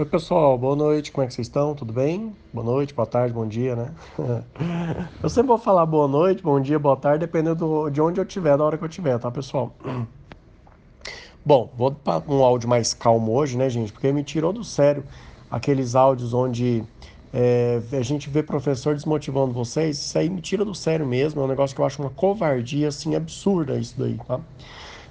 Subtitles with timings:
[0.00, 1.74] Oi, pessoal, boa noite, como é que vocês estão?
[1.74, 2.34] Tudo bem?
[2.54, 3.94] Boa noite, boa tarde, bom dia, né?
[5.22, 8.24] Eu sempre vou falar boa noite, bom dia, boa tarde, dependendo do, de onde eu
[8.24, 9.76] estiver, da hora que eu estiver, tá, pessoal?
[11.44, 13.92] Bom, vou para um áudio mais calmo hoje, né, gente?
[13.92, 15.04] Porque me tirou do sério
[15.50, 16.82] aqueles áudios onde
[17.30, 19.98] é, a gente vê professor desmotivando vocês.
[19.98, 22.88] Isso aí me tira do sério mesmo, é um negócio que eu acho uma covardia,
[22.88, 24.40] assim, absurda isso daí, tá?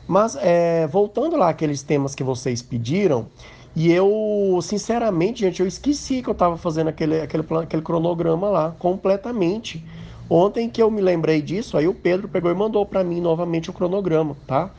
[0.08, 3.28] Mas, é, voltando lá aqueles temas que vocês pediram,
[3.76, 8.72] e eu, sinceramente, gente, eu esqueci que eu estava fazendo aquele, aquele, aquele cronograma lá,
[8.80, 9.86] completamente.
[10.30, 13.70] Ontem que eu me lembrei disso, aí o Pedro pegou e mandou para mim novamente
[13.70, 14.70] o cronograma, tá?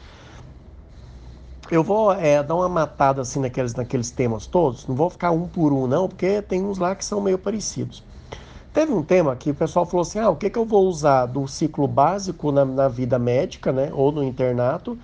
[1.70, 5.46] Eu vou é, dar uma matada assim naqueles, naqueles temas todos, não vou ficar um
[5.46, 8.02] por um não, porque tem uns lá que são meio parecidos.
[8.72, 11.26] Teve um tema que o pessoal falou assim, ah, o que, que eu vou usar
[11.26, 14.98] do ciclo básico na, na vida médica, né, ou no internato,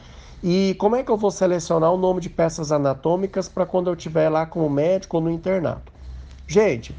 [0.48, 3.94] e como é que eu vou selecionar o nome de peças anatômicas para quando eu
[3.94, 5.92] estiver lá como médico ou no internato?
[6.46, 6.96] Gente,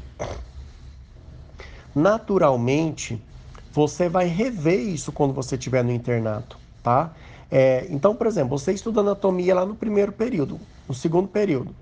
[1.94, 3.24] naturalmente,
[3.72, 7.14] você vai rever isso quando você estiver no internato, tá?
[7.50, 11.74] É, então, por exemplo, você estuda anatomia lá no primeiro período, no segundo período.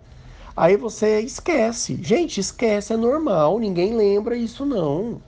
[0.56, 1.98] Aí você esquece.
[2.02, 5.22] Gente, esquece, é normal, ninguém lembra isso não.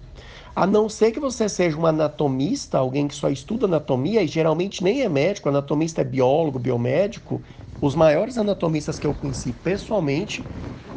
[0.59, 4.83] A não ser que você seja um anatomista, alguém que só estuda anatomia, e geralmente
[4.83, 7.45] nem é médico, anatomista é biólogo, biomédico.
[7.81, 10.51] Os maiores anatomistas que eu conheci pessoalmente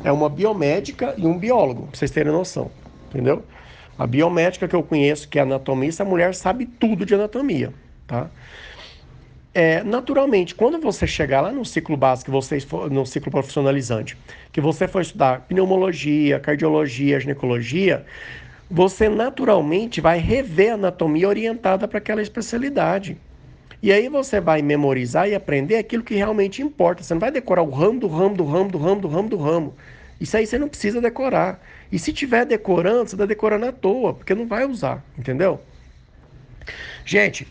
[0.04, 2.72] é uma biomédica e um biólogo, pra vocês terem noção,
[3.06, 3.46] entendeu?
[3.96, 7.72] A biomédica que eu conheço, que é anatomista, a mulher sabe tudo de anatomia,
[8.08, 8.32] tá?
[9.54, 14.18] É, naturalmente, quando você chegar lá no ciclo básico, você for, no ciclo profissionalizante,
[14.52, 18.06] que você for estudar pneumologia, cardiologia, ginecologia,
[18.72, 23.18] você naturalmente vai rever a anatomia orientada para aquela especialidade.
[23.84, 27.04] E aí você vai memorizar e aprender aquilo que realmente importa.
[27.04, 29.38] Você não vai decorar o ramo do ramo do ramo do ramo do ramo do
[29.38, 29.74] ramo.
[30.22, 31.62] Isso aí você não precisa decorar.
[31.92, 35.60] E se tiver decorando, você está decorando à toa, porque não vai usar, entendeu?
[37.04, 37.46] Gente,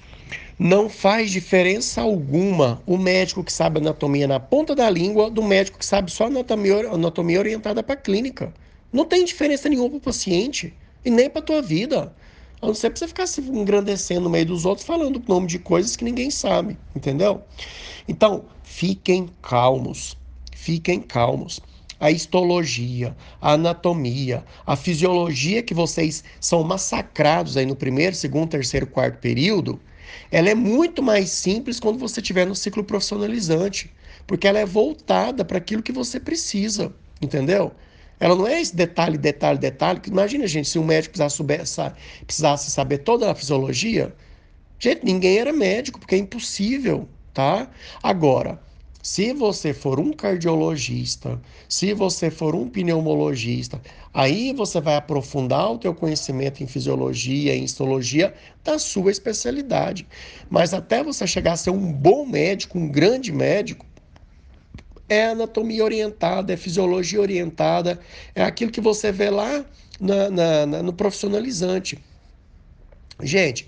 [0.58, 5.78] não faz diferença alguma o médico que sabe anatomia na ponta da língua do médico
[5.78, 8.54] que sabe só anatomia, anatomia orientada para clínica.
[8.91, 10.72] Não tem diferença nenhuma para o paciente.
[11.05, 12.15] E nem para tua vida.
[12.61, 15.47] A não ser para você ficar se engrandecendo no meio dos outros, falando o nome
[15.47, 17.43] de coisas que ninguém sabe, entendeu?
[18.06, 20.16] Então, fiquem calmos.
[20.55, 21.61] Fiquem calmos.
[21.99, 28.87] A histologia, a anatomia, a fisiologia que vocês são massacrados aí no primeiro, segundo, terceiro,
[28.87, 29.81] quarto período,
[30.31, 33.91] ela é muito mais simples quando você estiver no ciclo profissionalizante,
[34.27, 37.72] porque ela é voltada para aquilo que você precisa, entendeu?
[38.20, 40.00] Ela não é esse detalhe, detalhe, detalhe.
[40.06, 44.14] Imagina, gente, se um médico precisasse saber, precisasse saber toda a fisiologia.
[44.78, 47.70] Gente, ninguém era médico, porque é impossível, tá?
[48.03, 48.60] Agora,
[49.03, 53.81] se você for um cardiologista, se você for um pneumologista,
[54.12, 60.06] aí você vai aprofundar o teu conhecimento em fisiologia, em histologia da sua especialidade.
[60.50, 63.87] Mas até você chegar a ser um bom médico, um grande médico,
[65.10, 67.98] é anatomia orientada, é fisiologia orientada,
[68.32, 69.65] é aquilo que você vê lá
[70.00, 71.98] na, na, na, no profissionalizante.
[73.20, 73.66] Gente,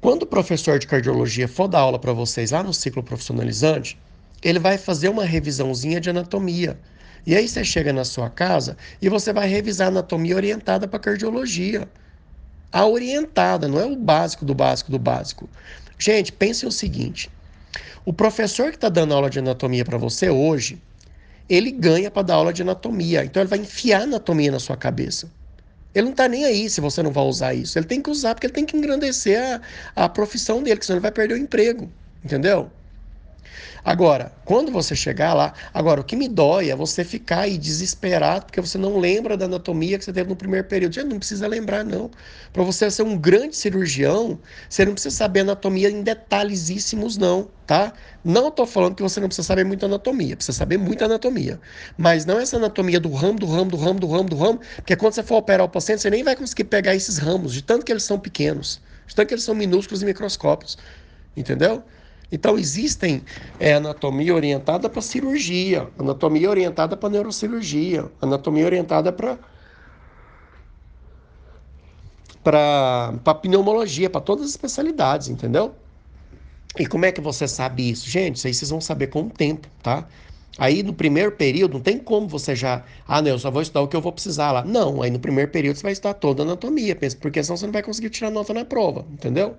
[0.00, 3.98] quando o professor de cardiologia for dar aula para vocês lá no ciclo profissionalizante,
[4.42, 6.80] ele vai fazer uma revisãozinha de anatomia.
[7.26, 10.98] E aí você chega na sua casa e você vai revisar a anatomia orientada para
[10.98, 11.86] cardiologia.
[12.72, 15.50] A orientada, não é o básico do básico do básico.
[15.98, 17.30] Gente, pensem o seguinte:
[18.04, 20.80] o professor que está dando aula de anatomia para você hoje,
[21.48, 23.24] ele ganha para dar aula de anatomia.
[23.24, 25.30] Então ele vai enfiar anatomia na sua cabeça.
[25.94, 27.78] Ele não está nem aí se você não vai usar isso.
[27.78, 29.60] Ele tem que usar porque ele tem que engrandecer
[29.96, 31.90] a, a profissão dele, que senão ele vai perder o emprego.
[32.24, 32.70] Entendeu?
[33.84, 38.46] Agora, quando você chegar lá, agora o que me dói é você ficar aí desesperado
[38.46, 40.94] porque você não lembra da anatomia que você teve no primeiro período.
[40.94, 42.10] Já não precisa lembrar não.
[42.52, 44.38] Para você ser um grande cirurgião,
[44.68, 47.92] você não precisa saber anatomia em detalhesíssimos não, tá?
[48.24, 51.60] Não estou falando que você não precisa saber muito anatomia, precisa saber muita anatomia,
[51.96, 54.96] mas não essa anatomia do ramo, do ramo, do ramo, do ramo, do ramo, porque
[54.96, 57.84] quando você for operar o paciente, você nem vai conseguir pegar esses ramos, de tanto
[57.84, 60.76] que eles são pequenos, de tanto que eles são minúsculos e microscópios,
[61.36, 61.82] entendeu?
[62.32, 63.22] Então, existem
[63.58, 69.38] é, anatomia orientada para cirurgia, anatomia orientada para neurocirurgia, anatomia orientada para
[72.42, 75.74] para pneumologia, para todas as especialidades, entendeu?
[76.78, 78.08] E como é que você sabe isso?
[78.08, 80.06] Gente, isso aí vocês vão saber com o tempo, tá?
[80.58, 83.82] Aí no primeiro período não tem como você já, ah, não, eu só vou estudar
[83.82, 84.64] o que eu vou precisar lá.
[84.64, 87.72] Não, aí no primeiro período você vai estudar toda a anatomia, porque senão você não
[87.72, 89.56] vai conseguir tirar nota na prova, entendeu?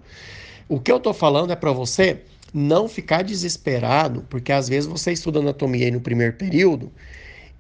[0.67, 2.21] O que eu tô falando é para você
[2.53, 6.91] não ficar desesperado, porque às vezes você estuda anatomia aí no primeiro período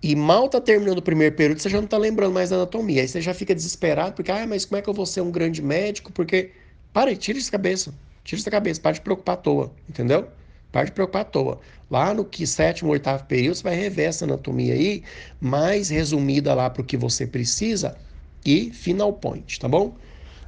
[0.03, 3.01] e mal tá terminando o primeiro período, você já não tá lembrando mais da anatomia.
[3.01, 5.29] Aí você já fica desesperado, porque, ah, mas como é que eu vou ser um
[5.31, 6.11] grande médico?
[6.11, 6.51] Porque,
[6.91, 7.93] para, tira isso da cabeça.
[8.23, 10.27] Tira isso da cabeça, para de preocupar à toa, entendeu?
[10.71, 11.59] Para de preocupar à toa.
[11.89, 15.03] Lá no que sétimo, oitavo período, você vai rever essa anatomia aí,
[15.39, 17.95] mais resumida lá para o que você precisa
[18.43, 19.95] e final point, tá bom?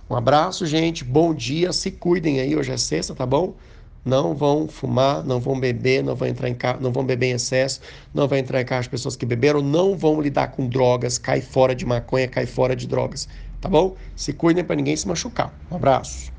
[0.10, 1.04] Um abraço, gente.
[1.04, 1.72] Bom dia.
[1.72, 2.56] Se cuidem aí.
[2.56, 3.56] Hoje é sexta, tá bom?
[4.06, 7.80] Não vão fumar, não vão beber, não vão entrar em não vão beber em excesso,
[8.14, 11.42] não vão entrar em carro as pessoas que beberam, não vão lidar com drogas, cai
[11.42, 13.28] fora de maconha, cai fora de drogas,
[13.62, 13.96] tá bom?
[14.16, 15.58] Se cuidem para ninguém se machucar.
[15.72, 16.33] Um abraço.